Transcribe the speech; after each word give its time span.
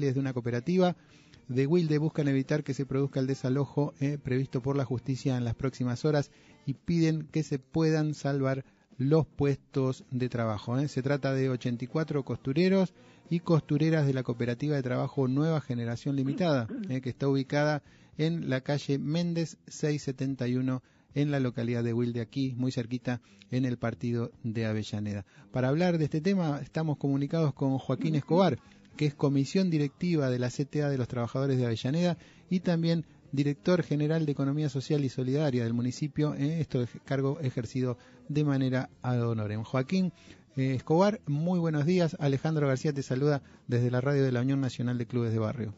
de 0.00 0.18
una 0.18 0.32
cooperativa 0.32 0.96
de 1.48 1.66
Wilde 1.66 1.98
buscan 1.98 2.28
evitar 2.28 2.64
que 2.64 2.72
se 2.72 2.86
produzca 2.86 3.20
el 3.20 3.26
desalojo 3.26 3.92
eh, 4.00 4.18
previsto 4.22 4.62
por 4.62 4.76
la 4.76 4.84
justicia 4.84 5.36
en 5.36 5.44
las 5.44 5.54
próximas 5.54 6.04
horas 6.04 6.30
y 6.64 6.74
piden 6.74 7.28
que 7.30 7.42
se 7.42 7.58
puedan 7.58 8.14
salvar 8.14 8.64
los 8.96 9.26
puestos 9.26 10.04
de 10.10 10.28
trabajo. 10.28 10.78
¿eh? 10.78 10.88
Se 10.88 11.02
trata 11.02 11.34
de 11.34 11.50
84 11.50 12.24
costureros 12.24 12.94
y 13.28 13.40
costureras 13.40 14.06
de 14.06 14.14
la 14.14 14.22
cooperativa 14.22 14.76
de 14.76 14.82
trabajo 14.82 15.28
Nueva 15.28 15.60
Generación 15.60 16.16
Limitada, 16.16 16.68
¿eh? 16.88 17.00
que 17.00 17.10
está 17.10 17.28
ubicada 17.28 17.82
en 18.16 18.48
la 18.48 18.62
calle 18.62 18.98
Méndez 18.98 19.58
671 19.66 20.82
en 21.14 21.30
la 21.30 21.40
localidad 21.40 21.84
de 21.84 21.92
Wilde, 21.92 22.22
aquí 22.22 22.54
muy 22.56 22.72
cerquita 22.72 23.20
en 23.50 23.66
el 23.66 23.76
partido 23.76 24.30
de 24.42 24.64
Avellaneda. 24.64 25.26
Para 25.50 25.68
hablar 25.68 25.98
de 25.98 26.04
este 26.04 26.22
tema 26.22 26.60
estamos 26.62 26.96
comunicados 26.96 27.52
con 27.52 27.76
Joaquín 27.78 28.14
Escobar, 28.14 28.58
que 28.96 29.06
es 29.06 29.14
comisión 29.14 29.70
directiva 29.70 30.30
de 30.30 30.38
la 30.38 30.48
CTA 30.48 30.88
de 30.88 30.98
los 30.98 31.08
Trabajadores 31.08 31.58
de 31.58 31.66
Avellaneda 31.66 32.16
y 32.50 32.60
también 32.60 33.04
director 33.32 33.82
general 33.82 34.26
de 34.26 34.32
Economía 34.32 34.68
Social 34.68 35.04
y 35.04 35.08
Solidaria 35.08 35.64
del 35.64 35.72
municipio, 35.72 36.34
eh, 36.34 36.60
esto 36.60 36.82
es 36.82 36.90
cargo 37.04 37.38
ejercido 37.40 37.96
de 38.28 38.44
manera 38.44 38.90
ad 39.02 39.26
honorem. 39.26 39.62
Joaquín 39.62 40.12
eh, 40.56 40.74
Escobar, 40.74 41.20
muy 41.26 41.58
buenos 41.58 41.86
días. 41.86 42.14
Alejandro 42.20 42.68
García 42.68 42.92
te 42.92 43.02
saluda 43.02 43.40
desde 43.68 43.90
la 43.90 44.02
radio 44.02 44.22
de 44.22 44.32
la 44.32 44.42
Unión 44.42 44.60
Nacional 44.60 44.98
de 44.98 45.06
Clubes 45.06 45.32
de 45.32 45.38
Barrio. 45.38 45.72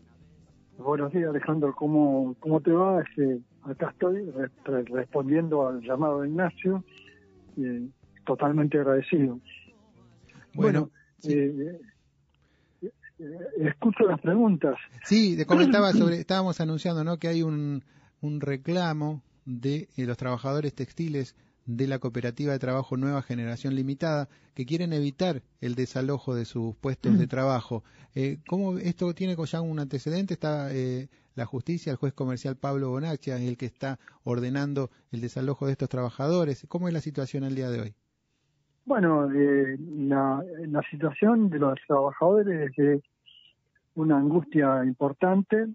Buenos 0.79 1.13
días, 1.13 1.31
Alejandro. 1.31 1.73
¿Cómo, 1.77 2.35
cómo 2.41 2.61
te 2.61 2.73
va? 2.73 3.01
Este, 3.03 3.41
acá 3.63 3.91
estoy 3.91 4.33
respondiendo 4.65 5.69
al 5.69 5.81
llamado 5.81 6.23
de 6.23 6.29
Ignacio, 6.29 6.83
eh, 7.57 7.87
totalmente 8.27 8.79
agradecido. 8.79 9.39
Bueno, 10.55 10.91
eh, 11.23 11.81
escucho 13.59 14.05
las 14.05 14.21
preguntas. 14.21 14.77
Sí, 15.05 15.37
te 15.37 15.47
comentaba 15.47 15.93
sobre, 15.93 16.19
estábamos 16.19 16.61
anunciando 16.61 17.05
¿no? 17.05 17.19
que 17.19 17.29
hay 17.29 17.43
un, 17.43 17.83
un 18.21 18.41
reclamo 18.41 19.23
de 19.45 19.89
eh, 19.97 20.07
los 20.07 20.17
trabajadores 20.17 20.75
textiles 20.75 21.37
de 21.67 21.87
la 21.87 21.99
cooperativa 21.99 22.53
de 22.53 22.59
trabajo 22.59 22.97
Nueva 22.97 23.23
Generación 23.23 23.75
Limitada 23.75 24.29
que 24.55 24.67
quieren 24.67 24.93
evitar 24.93 25.43
el 25.61 25.75
desalojo 25.75 26.35
de 26.35 26.45
sus 26.45 26.77
puestos 26.77 27.19
de 27.19 27.27
trabajo. 27.27 27.83
Eh, 28.15 28.39
¿Cómo 28.47 28.79
esto 28.79 29.15
tiene 29.15 29.37
ya 29.47 29.61
un 29.61 29.79
antecedente? 29.79 30.35
Está 30.35 30.73
eh, 30.73 31.09
la 31.35 31.47
justicia, 31.47 31.91
el 31.91 31.97
juez 31.97 32.13
comercial 32.13 32.57
Pablo 32.57 32.91
Bonaccia 32.91 33.37
es 33.37 33.49
el 33.49 33.57
que 33.57 33.67
está 33.67 33.99
ordenando 34.25 34.91
el 35.11 35.21
desalojo 35.21 35.67
de 35.67 35.73
estos 35.73 35.89
trabajadores. 35.89 36.67
¿Cómo 36.69 36.89
es 36.89 36.95
la 36.95 37.01
situación 37.01 37.45
al 37.45 37.55
día 37.55 37.71
de 37.71 37.81
hoy? 37.81 37.95
Bueno, 38.85 39.31
eh, 39.33 39.79
la, 39.79 40.45
la, 40.67 40.83
situación 40.91 41.49
de 41.49 41.59
los 41.59 41.79
trabajadores 41.87 42.71
es 42.71 42.77
de 42.77 43.03
una 43.95 44.19
angustia 44.19 44.85
importante, 44.85 45.67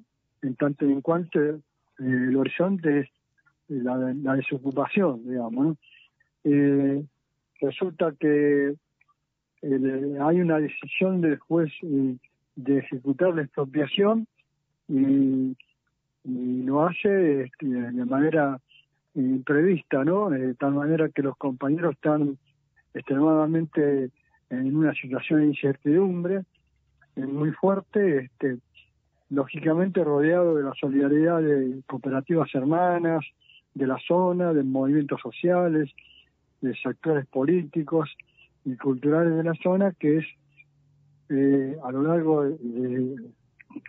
en 0.42 0.56
tanto 0.56 0.86
en 0.86 1.02
cuanto 1.02 1.39
eh, 1.42 1.59
el 1.98 2.36
horizonte 2.36 3.00
es 3.00 3.09
la, 3.67 3.95
la 3.98 4.36
desocupación, 4.36 5.28
digamos. 5.28 5.78
Eh, 6.44 7.03
resulta 7.62 8.14
que 8.20 8.75
hay 9.62 10.42
una 10.42 10.59
decisión 10.59 11.22
del 11.22 11.38
juez 11.38 11.72
eh, 11.84 12.16
de 12.56 12.78
ejecutar 12.80 13.36
la 13.36 13.44
expropiación 13.44 14.28
y, 14.88 15.56
y 16.23 16.64
lo 16.64 16.86
hace 16.86 17.44
este, 17.44 17.66
de 17.66 18.06
manera 18.06 18.59
imprevista, 19.16 20.03
¿no? 20.03 20.30
De 20.30 20.53
tal 20.56 20.73
manera 20.73 21.09
que 21.09 21.22
los 21.22 21.36
compañeros 21.38 21.94
están 21.95 22.38
extremadamente 22.94 24.09
en 24.50 24.75
una 24.75 24.94
situación 24.94 25.42
de 25.42 25.47
incertidumbre 25.47 26.44
muy 27.15 27.52
fuerte, 27.52 28.25
este, 28.25 28.57
lógicamente 29.29 30.03
rodeado 30.03 30.55
de 30.55 30.63
la 30.63 30.73
solidaridad 30.79 31.41
de 31.41 31.81
cooperativas 31.88 32.53
hermanas, 32.53 33.25
de 33.73 33.88
la 33.88 33.97
zona, 34.07 34.53
de 34.53 34.63
movimientos 34.63 35.21
sociales, 35.21 35.89
de 36.61 36.75
sectores 36.75 37.25
políticos 37.28 38.09
y 38.66 38.75
culturales 38.75 39.35
de 39.35 39.44
la 39.44 39.53
zona, 39.61 39.94
que 39.94 40.17
es 40.17 40.25
eh, 41.29 41.78
a 41.84 41.91
lo 41.91 42.03
largo 42.03 42.44
de, 42.44 43.16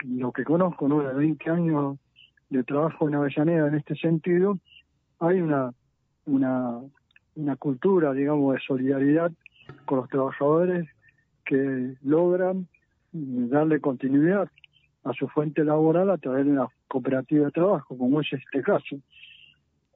lo 0.05 0.33
que 0.33 0.45
conozco, 0.45 0.89
¿no? 0.89 1.03
de 1.03 1.15
20 1.15 1.51
años 1.51 1.99
de 2.51 2.63
trabajo 2.65 3.09
en 3.09 3.15
Avellaneda 3.15 3.69
en 3.69 3.77
este 3.77 3.97
sentido, 3.97 4.59
hay 5.21 5.41
una, 5.41 5.73
una 6.27 6.81
una 7.41 7.57
cultura, 7.57 8.13
digamos, 8.13 8.55
de 8.55 8.61
solidaridad 8.61 9.33
con 9.85 9.99
los 9.99 10.09
trabajadores 10.09 10.89
que 11.45 11.95
logran 12.03 12.69
darle 13.13 13.81
continuidad 13.81 14.49
a 15.05 15.13
su 15.13 15.29
fuente 15.29 15.65
laboral 15.65 16.11
a 16.11 16.19
través 16.19 16.45
de 16.45 16.53
una 16.53 16.69
cooperativa 16.89 17.47
de 17.47 17.53
trabajo, 17.53 17.97
como 17.97 18.21
es 18.21 18.33
este 18.33 18.63
caso. 18.63 18.99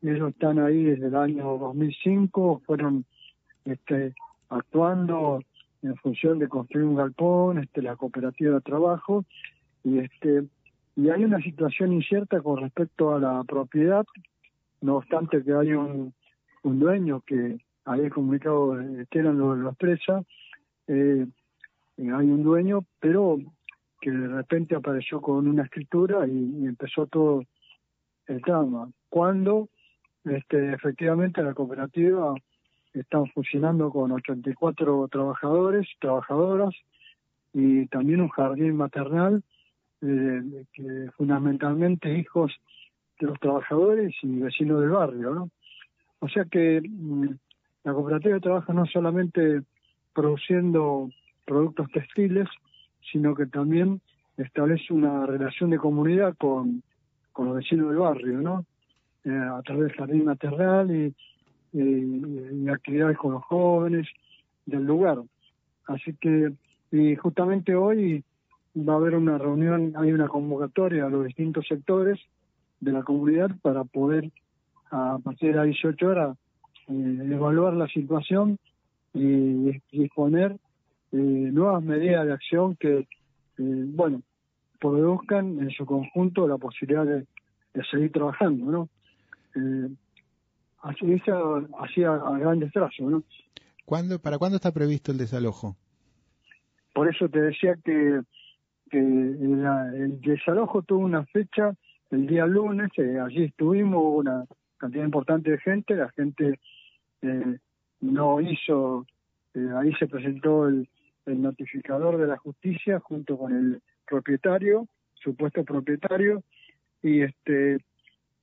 Ellos 0.02 0.30
están 0.30 0.58
ahí 0.58 0.84
desde 0.84 1.06
el 1.06 1.16
año 1.16 1.58
2005, 1.58 2.62
fueron 2.66 3.04
este, 3.64 4.14
actuando 4.48 5.40
en 5.82 5.96
función 5.96 6.38
de 6.38 6.48
construir 6.48 6.86
un 6.86 6.96
galpón, 6.96 7.58
este, 7.58 7.82
la 7.82 7.96
cooperativa 7.96 8.54
de 8.54 8.60
trabajo, 8.60 9.24
y 9.82 9.98
este 9.98 10.44
y 10.96 11.10
hay 11.10 11.24
una 11.24 11.40
situación 11.40 11.92
incierta 11.92 12.40
con 12.40 12.60
respecto 12.60 13.14
a 13.14 13.18
la 13.18 13.42
propiedad, 13.42 14.04
no 14.80 14.96
obstante 14.96 15.42
que 15.42 15.52
hay 15.52 15.72
un 15.72 16.14
un 16.64 16.80
dueño 16.80 17.20
que 17.20 17.58
había 17.84 18.10
comunicado 18.10 18.76
que 19.10 19.18
eran 19.18 19.38
los, 19.38 19.58
los 19.58 19.76
presas, 19.76 20.24
eh, 20.88 21.26
eh, 21.26 21.26
hay 21.98 22.30
un 22.30 22.42
dueño, 22.42 22.84
pero 23.00 23.38
que 24.00 24.10
de 24.10 24.28
repente 24.28 24.74
apareció 24.74 25.20
con 25.20 25.48
una 25.48 25.62
escritura 25.62 26.26
y, 26.26 26.66
empezó 26.66 27.06
todo 27.06 27.44
el 28.26 28.40
drama. 28.40 28.90
Cuando 29.08 29.68
este, 30.24 30.72
efectivamente 30.72 31.42
la 31.42 31.54
cooperativa 31.54 32.34
está 32.92 33.24
funcionando 33.32 33.90
con 33.90 34.12
84 34.12 35.08
trabajadores, 35.08 35.86
trabajadoras 36.00 36.74
y 37.52 37.86
también 37.86 38.20
un 38.20 38.28
jardín 38.28 38.76
maternal 38.76 39.42
eh, 40.02 40.64
que 40.72 41.10
fundamentalmente 41.16 42.18
hijos 42.18 42.52
de 43.18 43.26
los 43.28 43.40
trabajadores 43.40 44.14
y 44.22 44.38
vecinos 44.38 44.80
del 44.80 44.90
barrio, 44.90 45.34
¿no? 45.34 45.50
O 46.18 46.28
sea 46.28 46.44
que 46.44 46.82
mm, 46.86 47.28
la 47.84 47.92
cooperativa 47.92 48.40
trabaja 48.40 48.72
no 48.72 48.86
solamente 48.86 49.62
produciendo 50.14 51.10
productos 51.44 51.90
textiles, 51.92 52.48
sino 53.12 53.34
que 53.34 53.46
también 53.46 54.00
establece 54.36 54.92
una 54.92 55.26
relación 55.26 55.70
de 55.70 55.78
comunidad 55.78 56.34
con, 56.36 56.82
con 57.32 57.46
los 57.46 57.56
vecinos 57.56 57.88
del 57.88 57.98
barrio, 57.98 58.40
¿no? 58.40 58.64
Eh, 59.24 59.30
a 59.30 59.62
través 59.62 59.88
del 59.88 59.96
jardín 59.96 60.24
maternal 60.24 60.90
y, 60.90 61.14
y, 61.72 62.68
actividades 62.68 63.16
con 63.16 63.32
los 63.32 63.44
jóvenes 63.44 64.06
del 64.66 64.84
lugar. 64.84 65.18
Así 65.86 66.14
que, 66.20 66.52
y 66.90 67.16
justamente 67.16 67.74
hoy 67.74 68.22
va 68.76 68.94
a 68.94 68.96
haber 68.96 69.14
una 69.14 69.38
reunión, 69.38 69.94
hay 69.96 70.12
una 70.12 70.28
convocatoria 70.28 71.06
a 71.06 71.08
los 71.08 71.24
distintos 71.24 71.66
sectores 71.66 72.20
de 72.80 72.92
la 72.92 73.02
comunidad 73.02 73.50
para 73.62 73.84
poder 73.84 74.30
a 74.90 75.18
partir 75.22 75.50
de 75.50 75.56
las 75.56 75.66
18 75.66 76.06
horas 76.06 76.36
eh, 76.88 77.18
evaluar 77.30 77.74
la 77.74 77.88
situación 77.88 78.58
y 79.12 79.80
disponer 79.90 80.56
nuevas 81.54 81.82
medidas 81.82 82.26
de 82.26 82.32
acción 82.32 82.76
que, 82.76 82.98
eh, 82.98 83.06
bueno, 83.58 84.22
produzcan 84.80 85.58
en 85.60 85.70
su 85.70 85.86
conjunto 85.86 86.46
la 86.46 86.58
posibilidad 86.58 87.04
de, 87.04 87.26
seguir 87.90 88.12
trabajando, 88.12 88.70
¿no? 88.70 88.88
así, 90.82 91.20
así 91.80 92.04
a, 92.04 92.16
grandes 92.38 92.72
trazos, 92.72 93.10
¿no? 93.10 93.22
¿Cuándo, 93.84 94.20
¿Para 94.20 94.38
cuándo 94.38 94.56
está 94.56 94.72
previsto 94.72 95.10
el 95.10 95.18
desalojo? 95.18 95.76
Por 96.94 97.08
eso 97.08 97.28
te 97.28 97.40
decía 97.40 97.74
que, 97.84 98.20
que 98.90 98.98
el 98.98 100.20
desalojo 100.20 100.82
tuvo 100.82 101.00
una 101.00 101.24
fecha 101.26 101.74
el 102.10 102.26
día 102.26 102.46
lunes, 102.46 102.90
allí 102.98 103.44
estuvimos, 103.44 104.02
una 104.18 104.44
cantidad 104.76 105.04
importante 105.04 105.50
de 105.50 105.58
gente, 105.58 105.96
la 105.96 106.10
gente 106.10 106.60
eh, 107.22 107.58
no 108.00 108.40
hizo, 108.40 109.06
eh, 109.54 109.68
ahí 109.76 109.92
se 109.94 110.06
presentó 110.06 110.68
el, 110.68 110.88
notificador 111.26 112.18
de 112.18 112.26
la 112.26 112.36
justicia 112.36 113.00
junto 113.00 113.38
con 113.38 113.52
el 113.56 113.82
propietario, 114.06 114.86
supuesto 115.14 115.64
propietario, 115.64 116.42
y 117.02 117.22
este 117.22 117.78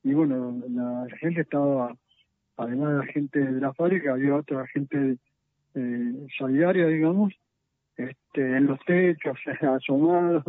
y 0.04 0.13
bueno, 0.13 0.60
la, 0.69 1.07
gente 1.18 1.42
estaba, 1.42 1.95
además 2.57 2.94
de 2.94 2.98
la 2.98 3.06
gente 3.06 3.39
de 3.39 3.62
la 3.62 3.74
fábrica, 3.74 4.13
había 4.13 4.36
otra 4.36 4.66
gente 4.68 5.18
eh, 5.75 6.28
solidaria, 6.38 6.88
digamos, 6.88 7.33
este, 7.98 8.57
en 8.57 8.66
los 8.66 8.80
techos, 8.86 9.38
asomados, 9.62 10.44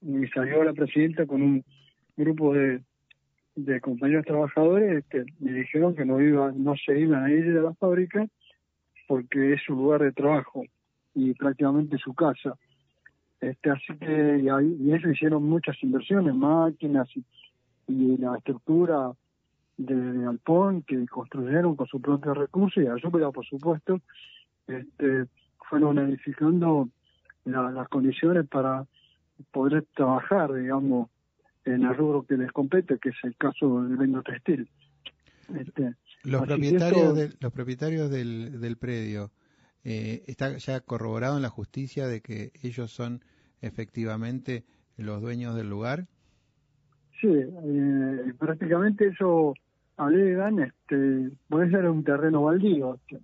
y 0.00 0.26
salió 0.28 0.64
la 0.64 0.72
presidenta 0.72 1.26
con 1.26 1.42
un 1.42 1.64
grupo 2.16 2.54
de, 2.54 2.82
de 3.56 3.80
compañeros 3.80 4.24
trabajadores 4.24 5.04
que 5.10 5.24
me 5.40 5.52
dijeron 5.52 5.94
que 5.94 6.04
no 6.04 6.20
iban, 6.20 6.62
no 6.62 6.74
se 6.76 6.98
iban 6.98 7.24
a 7.24 7.30
ir 7.30 7.52
de 7.52 7.60
la 7.60 7.74
fábrica 7.74 8.26
porque 9.06 9.54
es 9.54 9.62
su 9.62 9.74
lugar 9.74 10.02
de 10.02 10.12
trabajo 10.12 10.64
y 11.18 11.34
prácticamente 11.34 11.98
su 11.98 12.14
casa. 12.14 12.54
Este, 13.40 13.70
así 13.70 13.96
que 13.98 14.40
y, 14.42 14.48
ahí, 14.48 14.76
y 14.80 14.92
eso 14.92 15.08
hicieron 15.10 15.44
muchas 15.44 15.76
inversiones, 15.82 16.34
máquinas 16.34 17.08
y, 17.16 17.24
y 17.86 18.16
la 18.16 18.36
estructura 18.36 19.12
de, 19.76 19.94
de 19.94 20.26
Alpón 20.26 20.82
que 20.82 21.06
construyeron 21.06 21.76
con 21.76 21.86
sus 21.86 22.00
propios 22.00 22.36
recursos 22.36 22.82
y 22.82 22.86
ayuda, 22.86 23.30
por 23.30 23.46
supuesto, 23.46 24.00
este, 24.66 25.26
fueron 25.68 25.98
edificando 25.98 26.88
las 27.44 27.88
condiciones 27.88 28.46
para 28.48 28.86
poder 29.52 29.86
trabajar, 29.94 30.52
digamos, 30.52 31.08
en 31.64 31.84
el 31.84 31.94
rubro 31.96 32.22
que 32.22 32.36
les 32.36 32.50
compete, 32.52 32.98
que 32.98 33.10
es 33.10 33.16
el 33.22 33.36
caso 33.36 33.82
del 33.82 33.96
vendo 33.96 34.22
textil. 34.22 34.68
Este, 35.54 35.94
los 36.24 36.46
propietarios, 36.46 37.36
los 37.40 37.52
propietarios 37.52 38.10
del, 38.10 38.60
del 38.60 38.76
predio, 38.76 39.30
eh, 39.84 40.24
¿está 40.26 40.56
ya 40.58 40.80
corroborado 40.80 41.36
en 41.36 41.42
la 41.42 41.48
justicia 41.48 42.06
de 42.06 42.20
que 42.20 42.52
ellos 42.62 42.90
son 42.90 43.22
efectivamente 43.60 44.64
los 44.96 45.20
dueños 45.20 45.54
del 45.54 45.70
lugar? 45.70 46.06
Sí, 47.20 47.28
eh, 47.28 48.32
prácticamente 48.38 49.08
eso 49.08 49.54
alegan, 49.96 50.60
este, 50.60 51.30
puede 51.48 51.70
ser 51.70 51.88
un 51.88 52.04
terreno 52.04 52.42
baldío. 52.42 52.94
Este, 52.94 53.20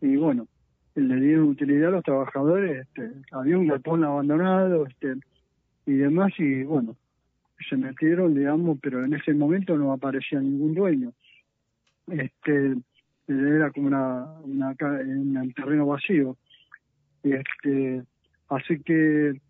y 0.00 0.16
bueno, 0.16 0.46
le 0.94 1.16
dieron 1.16 1.48
utilidad 1.48 1.88
a 1.88 1.92
los 1.92 2.04
trabajadores, 2.04 2.86
este, 2.86 3.10
había 3.32 3.58
un 3.58 3.66
galpón 3.66 4.04
abandonado 4.04 4.86
este, 4.86 5.14
y 5.86 5.94
demás, 5.94 6.32
y 6.38 6.62
bueno, 6.62 6.96
se 7.68 7.76
metieron, 7.76 8.34
digamos, 8.34 8.78
pero 8.80 9.04
en 9.04 9.14
ese 9.14 9.34
momento 9.34 9.76
no 9.76 9.92
aparecía 9.92 10.40
ningún 10.40 10.74
dueño. 10.74 11.12
Este, 12.08 12.76
era 13.28 13.70
como 13.70 13.86
una, 13.88 14.24
una 14.42 14.70
el 14.70 15.54
terreno 15.54 15.86
vacío. 15.86 16.36
Este, 17.22 18.02
así 18.48 18.82
que 18.82 19.40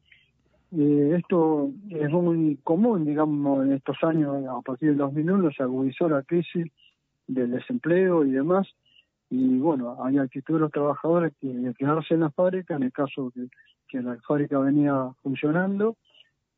eh, 0.73 1.17
esto 1.19 1.71
es 1.89 2.11
muy 2.11 2.59
común, 2.63 3.05
digamos, 3.05 3.67
en 3.67 3.73
estos 3.73 3.97
años, 4.03 4.45
a 4.47 4.61
partir 4.61 4.91
del 4.91 4.99
2001 4.99 5.51
se 5.53 5.63
agudizó 5.63 6.09
la 6.09 6.23
crisis 6.23 6.67
del 7.27 7.51
desempleo 7.51 8.25
y 8.25 8.31
demás, 8.31 8.69
y 9.31 9.59
bueno, 9.59 9.97
hay 10.05 10.19
actitud 10.19 10.55
de 10.55 10.61
los 10.61 10.73
trabajadores 10.73 11.33
que 11.41 11.73
quedarse 11.79 12.15
en 12.15 12.21
la 12.21 12.31
fábrica, 12.31 12.75
en 12.75 12.85
el 12.85 12.93
caso 12.93 13.33
que, 13.35 13.49
que 13.89 14.03
la 14.03 14.17
fábrica 14.27 14.59
venía 14.59 15.11
funcionando, 15.23 15.97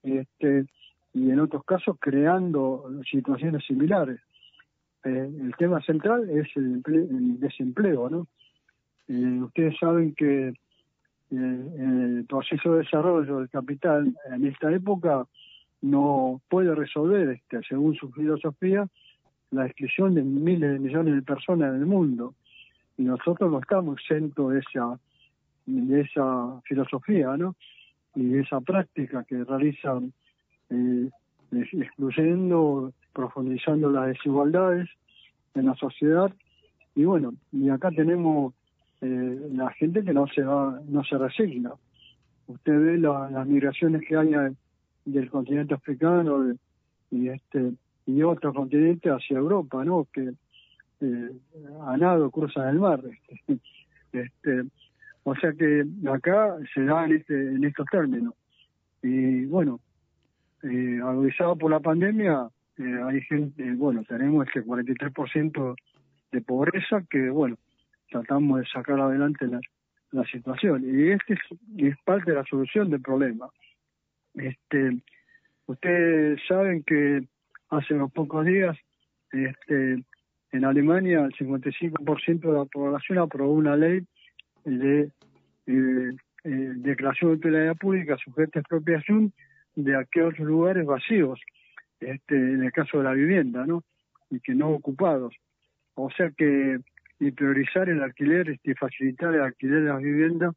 este, 0.02 0.66
y 1.14 1.30
en 1.30 1.40
otros 1.40 1.64
casos 1.64 1.96
creando 2.00 2.90
situaciones 3.10 3.64
similares. 3.66 4.20
Eh, 5.04 5.30
el 5.40 5.54
tema 5.56 5.80
central 5.82 6.28
es 6.30 6.48
el, 6.56 6.82
el 6.86 7.40
desempleo, 7.40 8.08
¿no? 8.08 8.26
Eh, 9.08 9.40
ustedes 9.42 9.76
saben 9.78 10.14
que 10.14 10.48
eh, 10.48 10.54
el 11.30 12.24
proceso 12.28 12.72
de 12.72 12.78
desarrollo 12.80 13.38
del 13.38 13.48
capital 13.48 14.14
en 14.30 14.46
esta 14.46 14.72
época 14.72 15.26
no 15.80 16.40
puede 16.48 16.74
resolver, 16.74 17.30
este, 17.30 17.60
según 17.68 17.94
su 17.96 18.10
filosofía, 18.12 18.86
la 19.50 19.66
exclusión 19.66 20.14
de 20.14 20.22
miles 20.22 20.72
de 20.72 20.78
millones 20.78 21.14
de 21.14 21.22
personas 21.22 21.74
en 21.74 21.80
el 21.80 21.86
mundo 21.86 22.34
y 22.96 23.02
nosotros 23.02 23.50
no 23.50 23.58
estamos 23.58 23.98
exentos 23.98 24.52
de 24.52 24.60
esa, 24.60 24.98
de 25.66 26.00
esa 26.00 26.60
filosofía, 26.64 27.36
¿no? 27.36 27.56
Y 28.14 28.24
de 28.24 28.40
esa 28.40 28.60
práctica 28.60 29.24
que 29.24 29.42
realizan 29.44 30.12
eh, 30.70 31.10
excluyendo, 31.50 32.92
profundizando 33.12 33.90
las 33.90 34.08
desigualdades 34.08 34.88
en 35.54 35.66
la 35.66 35.74
sociedad. 35.74 36.32
Y 36.94 37.04
bueno, 37.04 37.34
y 37.52 37.68
acá 37.68 37.90
tenemos 37.90 38.54
eh, 39.00 39.48
la 39.52 39.70
gente 39.72 40.04
que 40.04 40.12
no 40.12 40.26
se 40.28 40.42
va, 40.42 40.80
no 40.86 41.04
se 41.04 41.18
resigna. 41.18 41.72
Usted 42.46 42.72
ve 42.72 42.98
las 42.98 43.46
migraciones 43.46 44.02
que 44.06 44.16
hay 44.16 44.34
del 45.04 45.30
continente 45.30 45.74
africano 45.74 46.54
y 47.10 47.28
este 47.28 47.72
y 48.06 48.22
otros 48.22 48.54
continentes 48.54 49.12
hacia 49.12 49.38
Europa, 49.38 49.84
¿no? 49.84 50.06
Que 50.12 50.32
eh, 51.00 51.30
a 51.86 51.96
nado 51.96 52.30
cruzan 52.30 52.68
el 52.68 52.80
mar. 52.80 53.00
Este, 53.28 53.58
este, 54.12 54.62
o 55.24 55.34
sea 55.36 55.52
que 55.52 55.84
acá 56.12 56.56
se 56.74 56.84
da 56.84 57.04
en, 57.04 57.16
este, 57.16 57.34
en 57.34 57.64
estos 57.64 57.86
términos. 57.90 58.34
Y 59.02 59.44
bueno, 59.46 59.80
eh, 60.62 61.00
agudizado 61.02 61.56
por 61.56 61.70
la 61.70 61.80
pandemia, 61.80 62.48
eh, 62.82 63.02
hay 63.06 63.20
gente, 63.22 63.72
bueno, 63.74 64.02
tenemos 64.04 64.46
este 64.46 64.64
43% 64.64 65.74
de 66.32 66.40
pobreza 66.40 67.02
que, 67.08 67.30
bueno, 67.30 67.56
tratamos 68.10 68.60
de 68.60 68.66
sacar 68.66 69.00
adelante 69.00 69.46
la, 69.46 69.60
la 70.10 70.24
situación. 70.24 70.82
Y 70.84 71.10
este 71.10 71.34
es, 71.34 71.40
es 71.78 71.96
parte 72.04 72.30
de 72.30 72.36
la 72.36 72.44
solución 72.44 72.90
del 72.90 73.00
problema. 73.00 73.48
Este, 74.34 75.02
ustedes 75.66 76.40
saben 76.48 76.82
que 76.82 77.24
hace 77.70 77.94
unos 77.94 78.12
pocos 78.12 78.44
días 78.44 78.76
este, 79.32 80.02
en 80.52 80.64
Alemania, 80.64 81.24
el 81.24 81.32
55% 81.32 82.40
de 82.40 82.52
la 82.52 82.64
población 82.66 83.18
aprobó 83.18 83.52
una 83.52 83.76
ley 83.76 84.02
de 84.64 85.10
eh, 85.66 86.16
eh, 86.44 86.72
declaración 86.76 87.30
de 87.30 87.36
utilidad 87.36 87.76
pública 87.76 88.16
sujeta 88.22 88.58
a 88.58 88.60
expropiación 88.60 89.32
de 89.74 89.96
aquellos 89.96 90.38
lugares 90.38 90.84
vacíos, 90.84 91.40
este, 92.02 92.36
en 92.36 92.64
el 92.64 92.72
caso 92.72 92.98
de 92.98 93.04
la 93.04 93.12
vivienda, 93.12 93.66
¿no? 93.66 93.82
Y 94.30 94.40
que 94.40 94.54
no 94.54 94.70
ocupados. 94.70 95.34
O 95.94 96.10
sea 96.10 96.30
que 96.30 96.78
y 97.20 97.30
priorizar 97.30 97.88
el 97.88 98.02
alquiler 98.02 98.48
este, 98.50 98.72
y 98.72 98.74
facilitar 98.74 99.32
el 99.34 99.42
alquiler 99.42 99.82
de 99.82 99.88
las 99.88 100.02
viviendas 100.02 100.54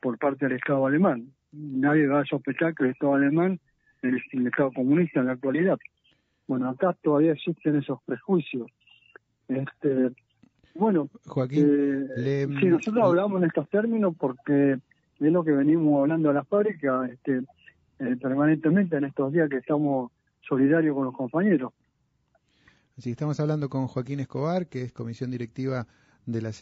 por 0.00 0.18
parte 0.18 0.46
del 0.46 0.56
Estado 0.56 0.86
alemán. 0.86 1.28
Nadie 1.52 2.06
va 2.06 2.20
a 2.20 2.26
sospechar 2.26 2.74
que 2.74 2.84
el 2.84 2.90
Estado 2.90 3.14
alemán 3.14 3.60
es 4.02 4.20
el 4.32 4.46
Estado 4.46 4.72
comunista 4.72 5.20
en 5.20 5.26
la 5.26 5.32
actualidad. 5.32 5.78
Bueno, 6.46 6.68
acá 6.68 6.94
todavía 7.02 7.32
existen 7.32 7.76
esos 7.76 8.02
prejuicios 8.04 8.70
este, 9.48 10.10
bueno, 10.74 11.08
Joaquín, 11.26 12.08
eh, 12.16 12.46
sí, 12.58 12.66
nosotros 12.66 13.04
hablamos 13.04 13.42
en 13.42 13.48
estos 13.48 13.68
términos 13.68 14.14
porque 14.18 14.72
es 14.72 15.32
lo 15.32 15.44
que 15.44 15.52
venimos 15.52 16.00
hablando 16.00 16.30
a 16.30 16.32
la 16.32 16.44
fábrica 16.44 17.06
este, 17.06 17.42
eh, 17.98 18.16
permanentemente 18.20 18.96
en 18.96 19.04
estos 19.04 19.32
días 19.32 19.48
que 19.48 19.58
estamos 19.58 20.10
solidarios 20.46 20.94
con 20.94 21.04
los 21.04 21.16
compañeros. 21.16 21.72
Sí, 22.98 23.10
estamos 23.10 23.40
hablando 23.40 23.68
con 23.68 23.86
Joaquín 23.86 24.20
Escobar, 24.20 24.68
que 24.68 24.82
es 24.82 24.92
comisión 24.92 25.30
directiva 25.30 25.86
de 26.26 26.42
la 26.42 26.52